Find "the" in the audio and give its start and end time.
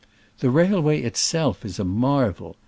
0.39-0.49